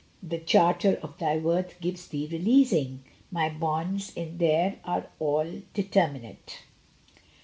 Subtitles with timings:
[0.23, 6.63] The charter of thy worth gives thee releasing; My bonds in thee are all determinate.